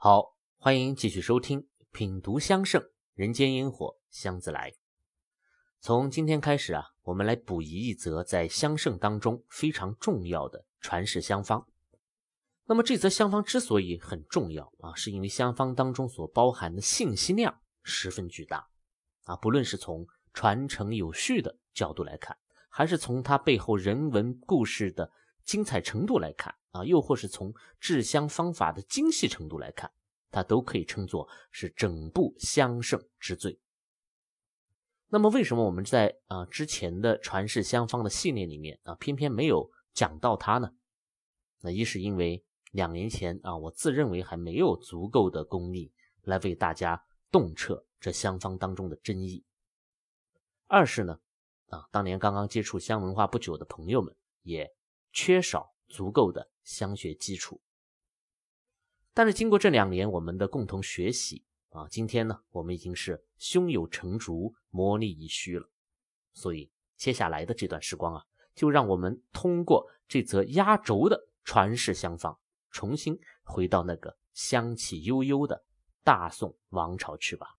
[0.00, 2.80] 好，欢迎继续收听《品读香盛
[3.14, 4.70] 人间烟火香自来》。
[5.80, 11.66] 从今天开始啊，我们来补遗一则在香盛当中非常重要的传世香方。
[12.66, 18.68] 那么这则香方之所以很重要啊，是因为香方当中所包含的信息量十分巨大
[19.24, 19.34] 啊。
[19.34, 22.38] 不论是从传承有序的角度来看，
[22.68, 25.10] 还是从它背后人文故事的
[25.42, 29.90] 精彩程度来看啊，又或是从制香方法的精细程度来看，
[30.30, 33.58] 它都可以称作是整部香圣之最。
[35.08, 40.74] 那么，为什么我们在啊之前的传世香方的系列里面啊，偏偏没有讲到它呢？
[41.60, 49.44] 那一是因为两年前啊，我自认为还没有足够的功力来为大家洞彻这香方当中的真意；
[50.66, 51.20] 二是呢。
[51.68, 54.74] 啊，当年刚刚接触香文化不久的朋友们也
[55.12, 57.60] 缺少足够的香学基础。
[59.12, 65.68] 但是经过这两年我们的共同学习啊，今天呢，我们已经是胸有成竹，磨砺已虚了。
[66.32, 72.38] 所以接下来的这段时光啊，就让我们通过这则压轴的传世香方，
[72.70, 75.64] 重新回到那个香气悠悠的
[76.04, 77.56] 大宋王朝去吧。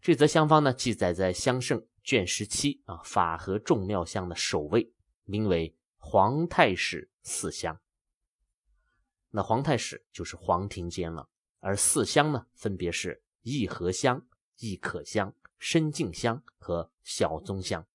[0.00, 1.86] 这则香方呢，记载在香圣。
[2.04, 4.90] 卷十七啊，法和众妙香的首位，
[5.24, 5.76] 名为
[6.10, 7.78] 皇太史四香。
[9.28, 11.28] 那皇太史就是黄庭坚了，
[11.60, 17.86] 而四香呢，分别是益和香、益可香、深净香和小宗香。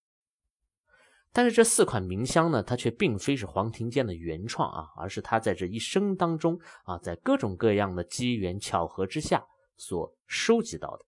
[1.32, 9.44] 但是这四款名香呢，它却并非是黄庭坚的原创啊，而是他在这一生当中啊，在各种各样的机缘巧合之下
[9.76, 11.06] 所收集到的。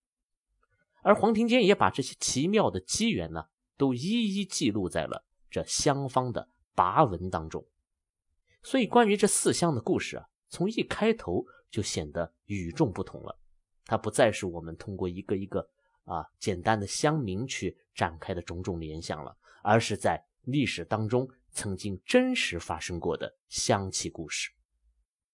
[1.03, 3.45] 而黄庭坚也把这些奇妙的机缘呢，
[3.77, 3.99] 都一
[4.35, 7.65] 一记录在了这香方的跋文当中。
[8.61, 13.39] 所以，关于这四香的故事啊，从一开头就显得与众不同了。
[13.85, 15.69] 它不再是我们通过一个一个
[16.05, 24.51] 啊简单的香名去展开的种种联想了，而是在历史当中曾经真实发生过的香气故事。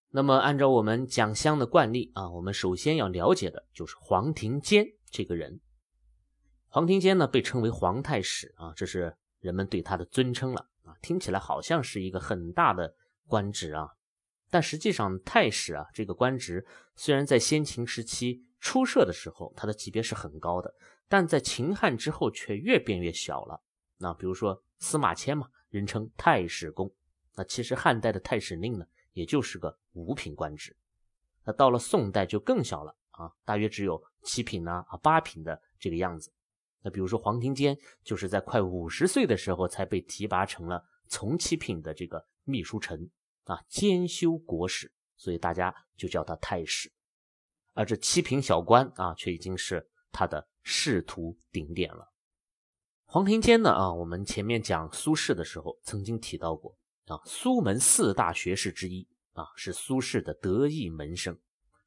[0.10, 4.86] 那么，按照我们讲香的惯例啊，我们首先要了解的就是黄庭坚。
[5.10, 5.62] 这个人，
[6.68, 10.68] 黄庭坚呢，被称为皇太史啊，这是人们对他的尊称了。
[11.02, 12.96] 听起来好像是一个很大的
[13.28, 13.90] 官职啊，
[14.50, 20.74] 但实际上太史啊这个官职，虽然在先秦时期初设的时候，它的级别是很高的，
[21.08, 23.62] 但在秦汉之后却越变越小了。
[23.98, 26.94] 那比如说司马迁嘛，人称太史公，
[27.36, 30.76] 那其实汉代的太史令呢，也就是个五品官职。
[31.44, 32.96] 那到了宋代就更小了。
[33.12, 36.34] 啊，大约只有七品呢，啊八品的这个样子。
[36.82, 42.98] 那比如说黄庭坚，就是在快五十岁的时候才被提拔成了从七品的这个秘书丞
[43.44, 46.90] 啊，兼修国史，所以大家就叫他太史。
[47.74, 52.14] 而这七品小官啊，却已经是他的仕途顶点了。
[53.04, 56.78] 黄庭坚呢，啊，我们前面讲苏轼的时候曾经提到过
[57.08, 61.38] 啊，苏门四大学士之一啊，是苏轼的得意门生。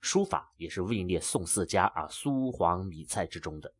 [0.03, 3.75] 书法也是位列宋四家啊，苏黄米蔡之中的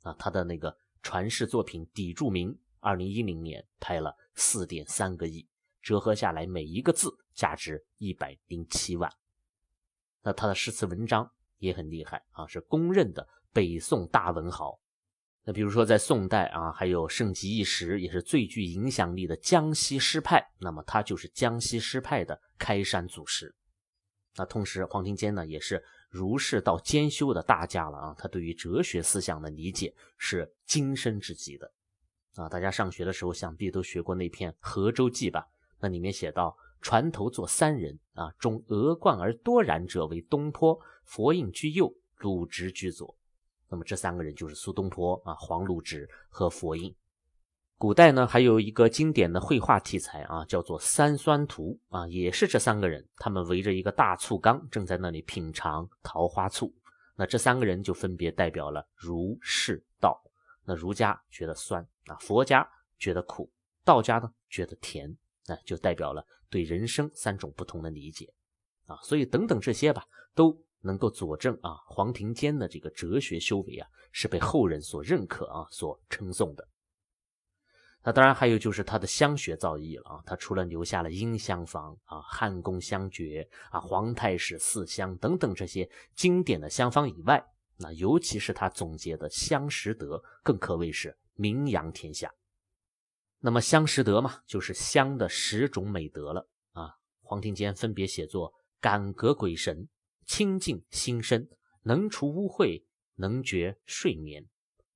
[0.00, 0.14] 啊。
[0.14, 5.48] 他的那个传世作品《砥柱铭》，二零一零年拍了四点三个亿，
[5.82, 9.12] 折合下来每一个字价值一百零七万。
[10.22, 14.78] 那他的诗词文章也很厉害啊，是公认的北宋大文豪。
[15.44, 23.54] 那比如说在宋代啊，还有盛极一时也是最具影响力的江西诗派，那么他就是江西诗派的开山祖师。
[24.34, 28.14] 那同时，黄庭坚呢也是儒释道兼修的大家了啊。
[28.18, 31.72] 他对于哲学思想的理解是精深至极的
[32.36, 32.48] 啊。
[32.48, 35.46] 大家上学的时候想必都学过那篇《河州记》吧？
[35.80, 43.14] 那里面写到，船头坐三人啊，中额冠而多然者为东坡，佛印居右，鲁直居左。
[43.68, 46.94] 那么这三个人就是苏东坡啊、黄鲁直和佛印。
[47.78, 56.72] 古代呢，还有一个经典的绘画题材啊，叫做《三酸图》啊，也是这三个人，他们围着一个大醋缸，正在那里品尝桃花醋。
[57.16, 59.84] 那这三个人就分别代表了儒、释、
[60.66, 62.68] 那儒家觉得酸啊，佛家
[62.98, 63.50] 觉得苦，
[63.84, 65.16] 道家呢觉得甜，
[65.46, 68.34] 那就代表了对人生三种不同的理解
[68.86, 68.96] 啊。
[69.02, 70.04] 所以等等这些吧，
[70.34, 76.68] 都能够佐证啊，黄庭坚的这个哲学修为啊，是被后人所认可啊，所称颂的。
[78.02, 87.44] 那当然还有就是他的香学造诣了啊，他除了留下了音香坊啊、汉宫香诀啊、皇太史四香等等这些经典的香方以外，
[87.78, 92.32] 那尤其是他总结的相十德，更可谓是名扬天下。
[93.38, 96.96] 那么相十德嘛，就是相的十种美德了啊。
[97.20, 99.88] 黄庭坚分别写作：感格鬼神
[100.24, 101.48] 清净心身，
[101.82, 102.82] 能除污秽，
[103.16, 104.48] 能觉睡眠。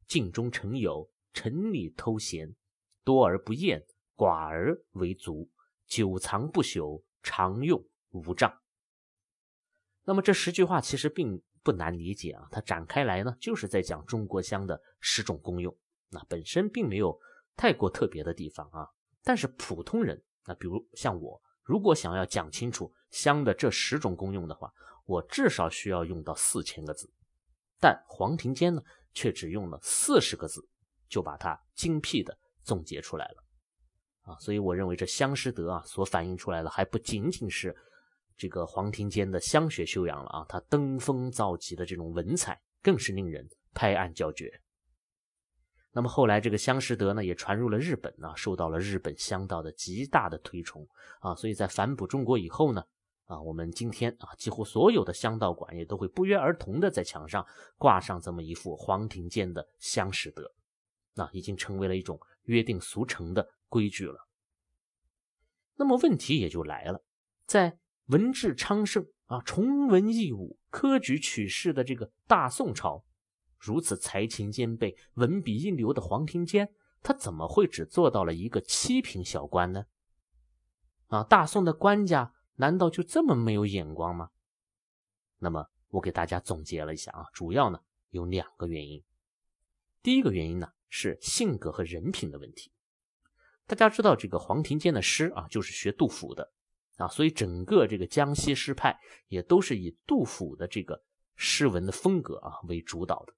[0.06, 2.56] 静中成有，城里偷闲，
[3.04, 3.84] 多而不厌，
[4.16, 5.48] 寡而为足，
[5.86, 8.60] 久藏不朽，常用无障。
[10.04, 15.76] 那么这十句话其实并不难理解啊，它展开来呢，就是在讲中国香的十种功用。
[16.08, 17.18] 那本身并没有
[17.56, 18.88] 太过特别的地方啊，
[19.22, 24.72] 但是普通人，那比如像我，如果想要讲清楚香的这十种功用的话，
[25.04, 27.12] 我至少需要用到四千个字。
[27.78, 30.68] 但黄庭坚呢，却只用了四十个字，
[31.08, 33.44] 就把它精辟的总结出来了
[34.22, 34.36] 啊！
[34.38, 37.74] 所以我认为这香师德啊，所反映出来的还不仅仅是
[38.40, 44.50] 这个黄庭坚的香学修养了啊，他登峰造极的这种文采，更是令人拍案叫绝。
[45.92, 50.88] 那么后来，这个香师德呢，也传入了日本啊，受到了日本香道的极大的推崇
[51.20, 51.34] 啊。
[51.34, 52.82] 所以在反哺中国以后呢，
[53.26, 57.46] 啊，我们今天啊，几乎所有的香道馆也都会不约而同的在墙上
[57.76, 60.50] 挂上这么一幅黄庭坚的香师德，
[61.12, 64.26] 那已经成为了一种约定俗成的规矩了。
[65.76, 67.02] 那么问题也就来了，
[67.44, 67.79] 在
[68.10, 73.04] 文治昌盛啊，崇文抑武、科举取士的这个大宋朝。
[73.56, 76.72] 如此才情兼备、文笔一流的黄庭坚，
[77.02, 79.84] 他怎么会只做到了一个七品小官呢？
[81.06, 84.30] 啊，大宋的官家难道就这么没有眼光吗？
[85.38, 87.78] 那么我给大家总结了一下啊，主要呢
[88.10, 89.04] 有两个原因。
[90.02, 92.72] 第一个原因呢是性格和人品的问题。
[93.66, 96.50] 大家知道这个黄庭坚的诗啊，就是学杜甫的
[97.00, 98.94] 啊，所以整个这个江西诗派
[99.28, 101.02] 也都是以杜甫的这个
[101.34, 103.32] 诗文的风格啊为主导的。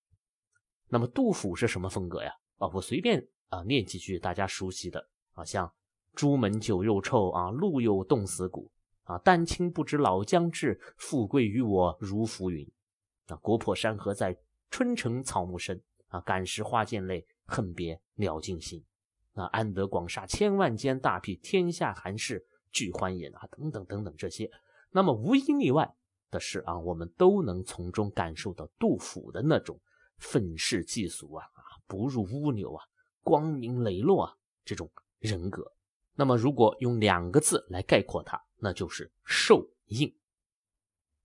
[0.88, 2.32] 那么杜甫是什么风格呀？
[2.58, 5.72] 啊，我随便啊念几句大家熟悉的啊，像
[6.12, 8.68] “朱门酒肉臭啊，路有冻死骨
[9.04, 12.68] 啊，丹青不知老将至，富贵于我如浮云。
[13.28, 14.36] 啊，国破山河在，
[14.70, 18.84] 春城草木深啊，感时花溅泪，恨别鸟尽心。
[19.34, 24.50] 啊，安得广厦千万间，大庇天下寒士俱欢颜啊，等等等等这些。
[24.90, 25.94] 那么无一例外
[26.30, 29.78] 的是啊，我们都能从中感受到杜甫的那种。
[30.18, 32.84] 愤世嫉俗啊啊，不入污牛啊，
[33.24, 34.88] 光明磊落啊，这种
[35.18, 35.72] 人格。
[36.14, 40.14] 那么，如果用两个字来概括它，那就是受印。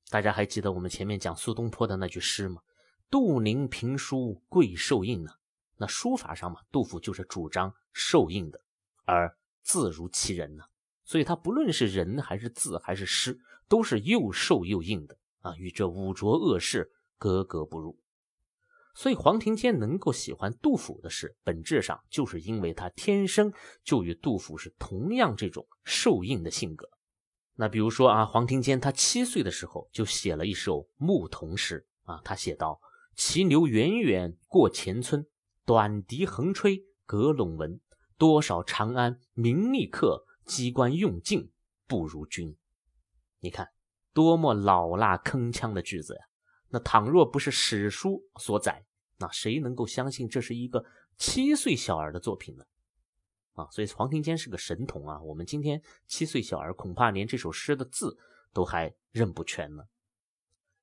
[0.10, 2.60] 大家还记得我们前面讲苏东坡的那句诗吗
[3.12, 5.32] ？“杜陵评书贵受印”呢？
[5.76, 8.60] 那书法上嘛，杜甫就是主张受印的，
[9.06, 10.64] 而字如其人呢，
[11.08, 13.40] 所以他不论是人还是字还是诗，
[13.70, 17.98] 都是又瘦又硬的啊，与这五浊恶世格格不入。
[18.94, 26.90] 所以黄庭坚能够喜欢杜甫的诗，本质上就是因为他天生就与杜甫是同样这种受硬的性格。
[27.56, 32.82] 那比如说啊，黄庭坚他七岁的时候就写了一首牧童诗啊，他写道
[33.16, 35.26] ：“骑牛远远过前村，
[35.66, 37.80] 短笛横吹隔陇闻。
[38.18, 41.52] 多少长安名利客，机关用尽
[41.86, 42.58] 不如君。”
[43.40, 43.70] 你看，
[44.14, 46.22] 多么老辣铿锵的句子呀！
[46.70, 48.84] 那倘若不是史书所载，
[49.18, 50.84] 那谁能够相信这是一个
[51.18, 52.66] 七岁小儿的作品呢？
[53.54, 55.22] 啊，所以黄庭坚是个神童啊！
[55.22, 58.18] 我们今天七岁小儿恐怕连这首诗的字
[58.52, 59.84] 都还认不全呢。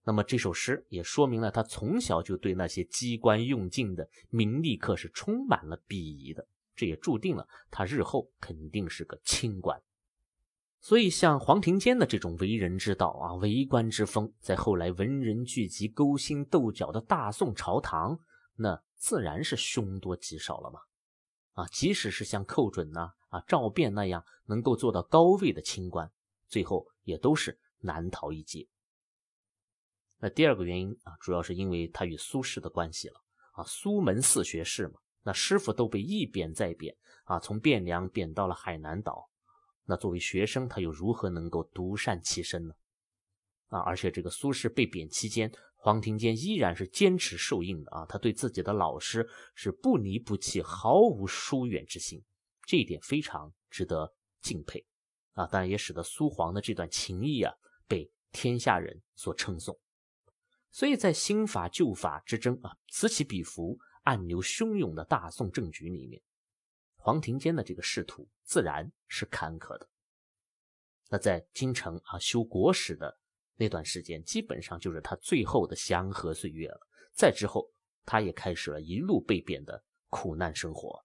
[0.05, 9.83] 那么这首诗也说明了他从小就对那些机关用尽的名利客是充满了鄙夷的，这也注定了他日后肯定是个清官。
[10.81, 18.19] 所以，像黄庭坚的这种为人之道啊，为官之风，在后来文人聚集、勾心斗角的大宋朝堂，
[18.57, 20.81] 那自然是凶多吉少了嘛。
[21.55, 26.13] 啊，即使是像寇准呐、啊赵卞那样能够做到高位的清官，
[26.49, 28.69] 最后也都是难逃一劫。
[30.19, 39.29] 那第二个原因啊，主要是因为他与苏轼的关系了啊，苏门四学士嘛，那师傅都被一贬再贬啊，从汴梁贬到了海南岛。
[39.87, 42.75] 那作为学生，他又如何能够独善其身呢？
[43.69, 52.23] 啊，而且这个苏轼被贬期间，黄庭坚依然是坚持受印的啊，他对自己的老师是不离不弃，毫无疏远之心，
[52.67, 54.87] 这一点非常值得敬佩
[55.33, 55.47] 啊！
[55.47, 57.53] 当然也使得苏黄的这段情谊啊
[57.89, 59.79] 被天下人所称颂。
[60.71, 66.23] 所以在新法旧法之争啊，此起彼伏、暗流汹涌的大宋政局里面。
[66.97, 69.87] 黄庭坚的这个仕途自然是坎坷的。
[71.11, 73.19] 那在京城啊修国史的
[73.57, 76.81] 那段时间，基本上就是他最后的祥和岁月了。
[77.13, 77.71] 再之后，
[78.07, 81.05] 他也开始了一路被贬的苦难生活。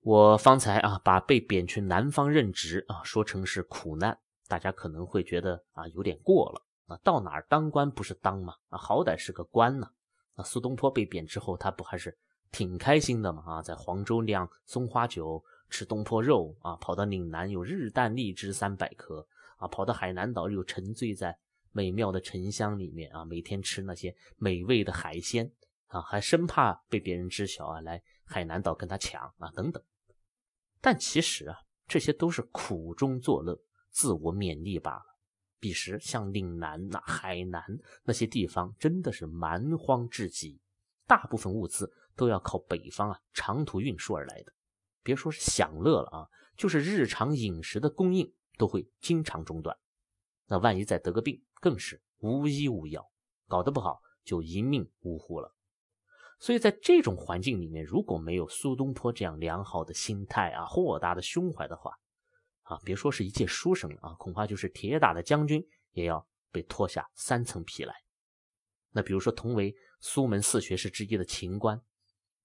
[0.00, 8.54] 我方才啊把被贬去南方任职啊说成是苦难，大家可能会觉得啊有点过了啊，到哪儿当官不是当吗？
[8.68, 9.90] 啊，好歹是个官呢。
[10.42, 12.16] 苏东坡被贬之后，他不还是
[12.50, 13.42] 挺开心的嘛？
[13.46, 21.38] 啊，在黄州酿松花酒，吃东坡肉啊，跑到岭南有日啖荔枝三百颗啊，跑到海南岛又沉醉在
[21.72, 25.50] 美妙的沉香里面啊，每天吃那些美味的海鲜
[25.86, 29.82] 啊，还生怕被别人知晓啊，来海南岛跟他抢啊，等等。
[30.80, 31.56] 但其实啊，
[31.86, 35.09] 这些都是苦中作乐，自我勉励罢了。
[35.60, 37.62] 彼时，像岭南、那海南
[38.02, 40.58] 那些地方，真的是蛮荒至极，
[41.06, 44.52] 大部分物资都要靠北方啊长途运输而来的。
[45.02, 49.76] 别说是享乐了啊，就是日常饮食的供应都会经常中断。
[50.46, 53.10] 那万一再得个病，更是无医无药，
[53.46, 55.54] 搞得不好就一命呜呼了。
[56.38, 61.99] 所以在这种环境里面，如果没有苏东坡这样良好的心态啊、豁达的胸怀的话，
[62.70, 65.60] 啊，别说是一介书生了啊，恐怕就是铁打的将军
[65.90, 67.92] 也要被脱下三层皮来。
[68.92, 71.80] 那比如说，同为苏门四学士之一的秦观，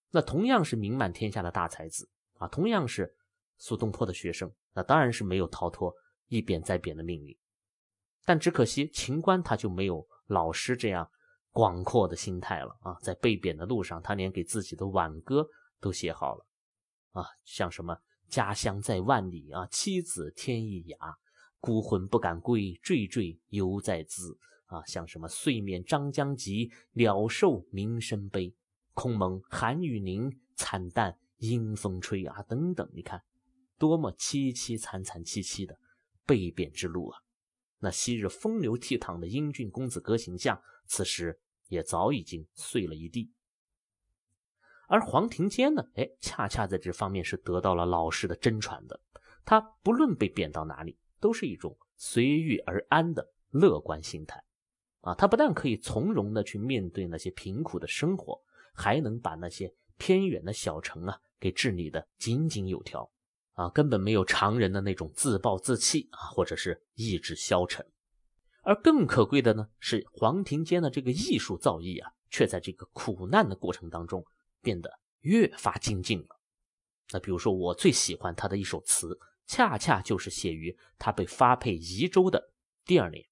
[0.09, 3.15] 那同样是名满天下的大才子啊，同样是
[3.59, 5.93] 苏东坡的学生，那当然是没有逃脱
[6.27, 7.37] 一贬再贬的命运。
[8.25, 11.07] 但只可惜，秦观他就没有老师这样
[11.51, 15.47] 广阔的心态了啊，在被贬的路上，他连给自己的挽歌
[15.79, 16.47] 都写好了
[17.11, 17.95] 啊，像什么。
[18.29, 21.15] 家乡在万里啊，妻子天一涯，
[21.59, 24.83] 孤魂不敢归，惴惴犹在兹啊。
[24.85, 28.53] 像什么岁免张将及，鸟兽鸣声悲，
[28.93, 32.89] 空蒙寒雨凝，惨淡阴风吹啊，等等。
[32.93, 33.21] 你看，
[33.77, 35.77] 多么凄凄惨惨戚戚的
[36.25, 37.19] 被贬之路啊！
[37.79, 43.31] 那昔日风流倜傥的英俊公子哥形象，此时也早已经碎了一地。
[44.87, 45.83] 而黄庭坚呢？
[45.95, 48.99] 哎，恰恰在这方面是得到了老师的真传的。
[49.43, 54.43] 他不论被贬到哪里，都是一种随遇而安的乐观心态。
[55.01, 58.41] 啊，他不但可以从容的去面对那些贫苦的生活，
[58.73, 63.09] 还能把那些偏远的小城啊给治理的井井有条。
[63.53, 67.85] 啊，根本没有常人的那种自暴自弃啊，或者是意志消沉。
[68.63, 74.25] 而更可贵的呢，是黄庭坚的这个艺术造诣啊，却在这个苦难的过程当中。
[74.65, 76.41] 变得越发精进了。
[77.11, 82.51] 那比如说，我最喜欢他的一首词，恰恰就是写于他被发配宜州的
[82.83, 83.23] 第二年。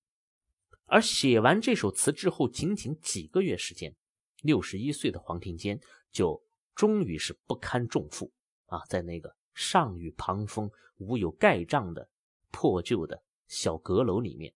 [0.86, 3.96] 而写完这首词之后，仅仅几个月时间，
[4.44, 6.40] 六十一岁的黄庭坚就
[6.75, 8.32] 终于是不堪重负
[8.68, 12.08] 啊，在那个上雨旁风、无有盖帐的
[12.52, 14.54] 破旧的小阁楼里面，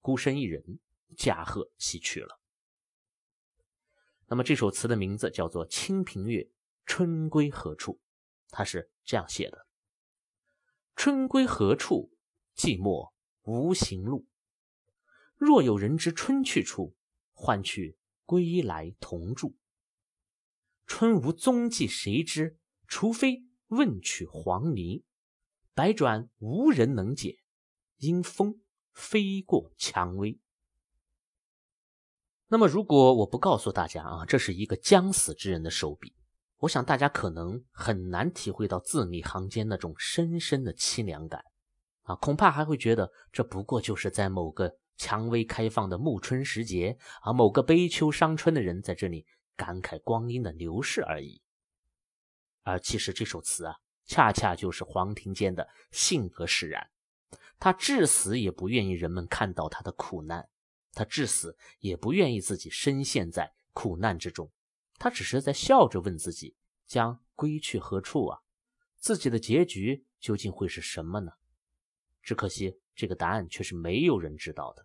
[0.00, 0.80] 孤身一人
[1.16, 2.37] 驾鹤西去了。
[4.30, 6.42] 那么这首词的名字叫做《清平乐·
[6.84, 7.94] 春归何处》，
[8.50, 9.66] 它是这样写的
[10.94, 12.12] ：“春归何处？
[12.54, 14.26] 寂寞无行路。
[15.36, 16.94] 若有人知春去处，
[17.32, 19.56] 唤去归来同住。
[20.86, 22.58] 春无踪迹谁知？
[22.86, 25.04] 除非问取黄泥。
[25.72, 27.38] 百转无人能解，
[27.98, 28.60] 因风
[28.92, 30.38] 飞过蔷薇。”
[32.50, 36.14] 那么，如果我不告诉大家啊，这是一个将死之人的手笔，
[36.60, 41.44] 我想大家可能很难体会到字里行间那种深深的凄凉感
[42.04, 51.42] 啊，恐怕还会觉得这不过就是在某个蔷薇开放的暮春时节啊，某个悲秋伤春的人在这里感慨光阴的流逝而已。
[52.62, 53.76] 而其实这首词啊，
[54.06, 56.88] 恰恰就是黄庭坚的性格使然，
[57.58, 60.48] 他至死也不愿意人们看到他的苦难。
[60.98, 64.50] 他至死也不愿意自己深陷在苦难之中，
[64.98, 66.56] 他只是在笑着问自己：
[66.88, 68.40] 将归去何处啊？
[68.96, 71.34] 自己的结局究竟会是什么呢？
[72.20, 74.84] 只可惜这个答案却是没有人知道的，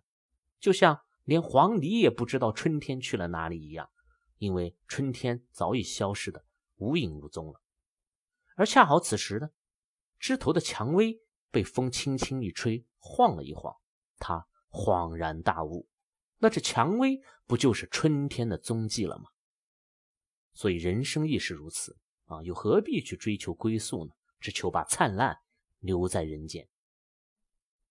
[0.60, 3.90] 就像连黄鹂也不知道春天去了哪里一样，
[4.38, 6.44] 因为春天早已消失的
[6.76, 7.60] 无影无踪了。
[8.54, 9.50] 而恰好此时呢，
[10.20, 13.74] 枝头的蔷薇被风轻轻一吹，晃了一晃，
[14.20, 15.88] 他恍然大悟。
[16.38, 19.30] 那这蔷薇不就是春天的踪迹了吗？
[20.52, 24.12] 所以人生亦是如此啊，又何必去追求归宿呢？
[24.40, 25.38] 只求把灿烂
[25.80, 26.68] 留在人间。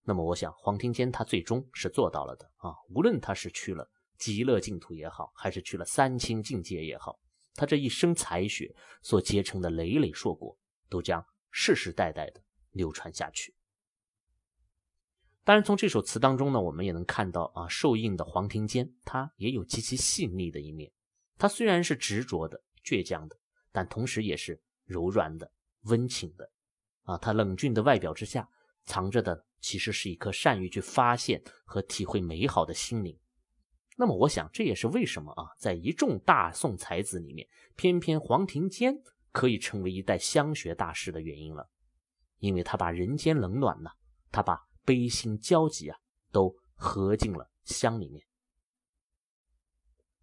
[0.03, 2.75] 那么，我想黄庭坚他最终是做到了的啊。
[2.89, 7.19] 无论他是去了极乐净土也好，还是去了三清境界也好，
[7.55, 10.57] 他这一生才学所结成的累累硕果，
[10.89, 13.55] 都将世世代代的流传下去。
[15.45, 20.89] 当然，从这首词当中呢，我们也能看到啊，受印的黄庭坚他也有极其细腻的一面。
[21.37, 23.35] 他虽然是执着的、倔强的，
[23.71, 26.49] 但同时也是柔软的、温情的。
[27.03, 28.47] 啊，他冷峻的外表之下，
[28.85, 33.19] 藏着的其实是一颗善于去发现和体会美好的心灵。
[33.97, 37.45] 那么，我想这也是为什么啊，在一众大宋才子里面，
[37.75, 38.95] 偏偏黄庭坚
[39.33, 41.69] 可以成为一代香学大师的原因了。
[42.39, 43.89] 因为他把人间冷暖呢，
[44.31, 45.97] 他把悲心交集啊，
[46.31, 48.25] 都合进了箱里面。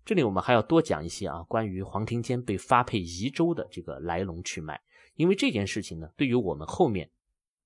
[0.05, 4.81] 这里我们还要多讲一些啊，关于黄庭坚被发配宜州的这个来龙去脉。
[5.15, 7.11] 因为这件事情呢，对于我们后面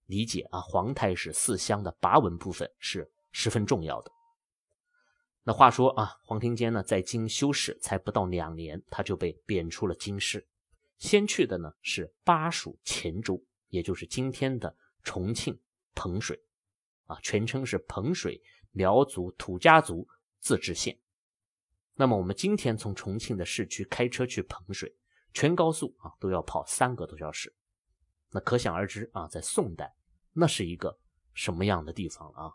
[0.06, 4.10] 理解啊皇太史四乡的跋文部分是十分重要的。
[5.44, 10.46] 那话说啊，黄庭坚呢在京修士才不到两年，他就被贬出了京师，
[10.98, 15.58] 先去的呢是巴蜀黔州，也就是今天的重庆
[15.94, 16.40] 彭水，
[17.06, 18.40] 啊，全称是彭水
[18.72, 20.06] 苗族土家族
[20.40, 20.98] 自治县。
[21.94, 24.94] 那么我们今天从重庆的市区开车去彭水，
[25.32, 27.54] 全高速啊都要跑三个多小时，
[28.30, 29.94] 那可想而知啊，在宋代
[30.32, 30.98] 那是一个
[31.32, 32.50] 什么样的地方啊？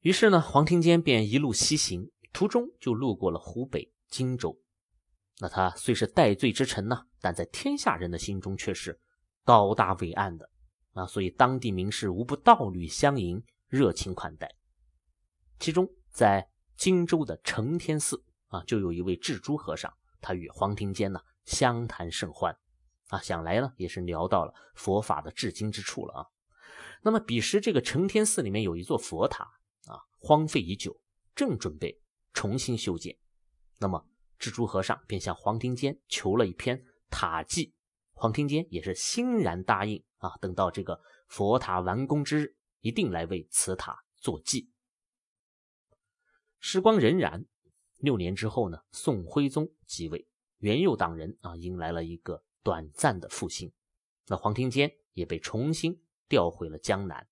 [0.00, 4.60] 于是呢，黄庭坚便一路西行，途中就路过了湖北荆州。
[5.38, 9.00] 那他虽是戴罪之臣呢，但在天下人的心中却是
[9.42, 10.50] 高大伟岸的
[10.94, 14.56] 啊，所以当地名士无不道侣相迎，热情款待。
[15.58, 22.56] 其中在荆州的承天寺啊，就有一位智珠和尚，他与黄庭坚呢相谈甚欢
[23.08, 26.26] 啊，想来呢也是聊到了佛法的至精之处了啊。
[27.02, 29.44] 那么彼时这个承天寺里面有一座佛塔
[29.86, 30.00] 啊。
[30.26, 30.98] 荒废已久，
[31.34, 32.00] 正准备
[32.32, 33.14] 重新修建。
[33.78, 34.06] 那么，
[34.38, 37.73] 蜘蛛和尚便向黄庭坚求了一篇塔记，
[38.14, 40.36] 黄庭坚也是欣然答应啊。
[40.40, 44.70] 等到这个佛塔完工之日，一定来为此塔作记。
[46.58, 47.44] 时光荏苒，
[47.98, 50.26] 六年之后呢，宋徽宗即位，
[50.58, 53.70] 元佑党人啊，迎来了一个短暂的复兴。
[54.26, 57.28] 那黄庭坚也被重新调回了江南。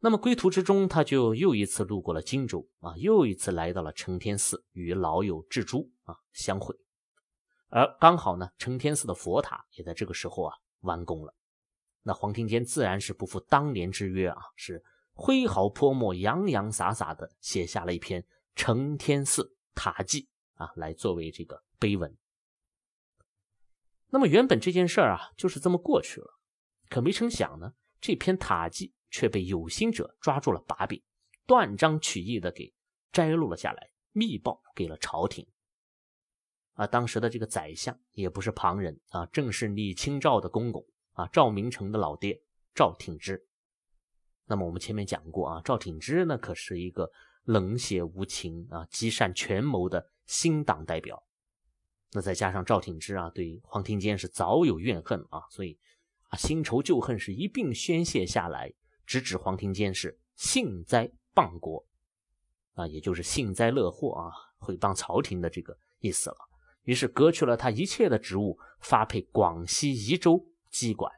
[0.00, 6.78] 那么归途之中，他就又一次路过了荆州啊，又一次来到了承天寺，与老友智珠啊相会。
[7.68, 11.34] 而刚好呢，承天寺的佛塔也在这个时候啊完工了。
[12.02, 18.22] 那黄庭坚自然是不负当年之约啊，是挥毫泼墨、洋洋洒洒的写下了一篇
[18.54, 20.28] 《承天寺塔记》
[20.64, 22.16] 啊，来作为这个碑文。
[24.08, 26.38] 那么原本这件事儿啊就是这么过去了，
[26.88, 28.92] 可没成想呢，这篇塔记。
[29.10, 31.02] 却被有心者抓住了把柄，
[31.46, 32.74] 断章取义的给
[33.10, 35.48] 摘录了下来，密报给了朝廷。
[36.78, 42.40] 啊，当时的这个宰相也不是旁人啊，正是李清照的公公啊，赵明诚的老爹
[42.72, 43.44] 赵挺之。
[44.46, 47.10] 那么我们前面讲过啊，赵挺之呢可是一个
[47.42, 51.20] 冷血无情啊、积善权谋的新党代表。
[52.12, 55.76] 那再加上赵挺之啊，对黄庭坚是早有怨恨啊，所以
[56.28, 58.72] 啊，新仇旧恨是一并宣泄下来。
[59.04, 61.84] 直指黄庭坚是幸灾谤国，
[62.74, 66.47] 啊，也就是幸灾乐祸啊，毁谤朝廷的这个意思了。
[66.88, 71.12] 于是革去了他一切的职务，发配广西宜州机管，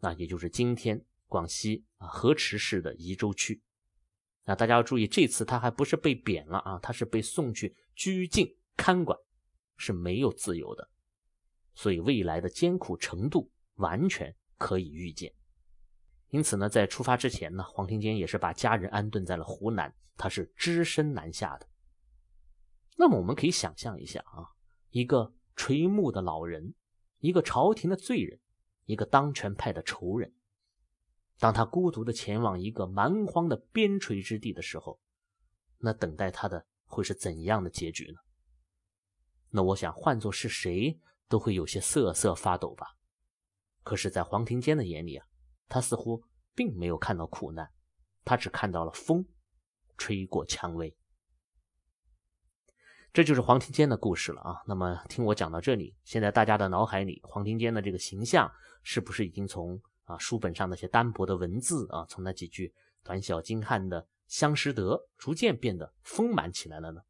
[0.00, 3.62] 那也就是今天广西啊河池市的宜州区。
[4.42, 9.16] 那大家要注意，这次他还不是被贬了啊，他是被送去拘禁看管，
[9.76, 10.90] 是没有自由的。
[11.76, 15.32] 所以未来的艰苦程度完全可以预见。
[16.30, 21.68] 因此呢，在出发之前呢，黄庭坚也是把家人安顿在了湖南，他是只身南下的。
[23.00, 24.50] 那么我们可以想象一下啊，
[24.90, 26.74] 一个垂暮的老人，
[27.20, 28.40] 一个朝廷的罪人，
[28.86, 30.34] 一个当权派的仇人，
[31.38, 35.00] 当他孤独的前往一个蛮荒的边陲之地的时候，
[35.78, 38.18] 那等待他的会是怎样的结局呢？
[39.50, 42.96] 那我想换做是谁都会有些瑟瑟发抖吧。
[43.84, 45.26] 可是，在黄庭坚的眼里啊。
[45.70, 47.70] 他似乎并没有看到苦难，
[48.24, 49.22] 他只看到了风
[49.98, 50.96] 吹过蔷薇。
[53.12, 54.62] 这就是黄庭坚的故事了啊。
[54.66, 58.50] 那么听我讲到这里，现在大家的脑海里黄庭坚的这个形象
[58.82, 67.00] 是不是已经从啊书本上那些单薄的文字啊，从那几句短小精悍的相识得，逐渐变得丰满起来了呢？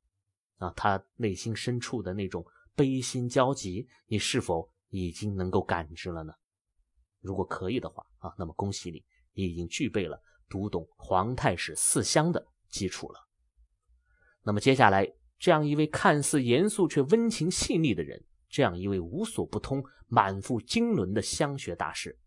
[0.59, 6.33] 啊，他内心深处的那种悲心交集，你是否已经能够感知了呢？
[7.21, 13.21] 如果可以的话啊，那么恭喜你，你已经具备了读懂皇太史四香的基础了。
[14.43, 15.07] 那么接下来，
[15.39, 22.19] 这样一位看似严肃却温情细腻的人，这样一位无所不通、满腹经纶的香学大师，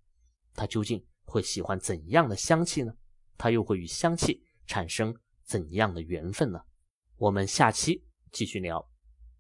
[0.54, 2.94] 他究竟会喜欢怎样的香气呢？
[3.38, 6.62] 他又会与香气产生怎样的缘分呢？
[7.18, 8.90] 我们下期继续聊。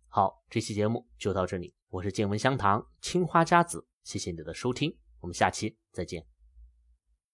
[0.07, 4.93] 好，这期节目就到这里，我是见闻香堂青花家子，谢谢你的收听。
[5.19, 6.30] 我们下期再见。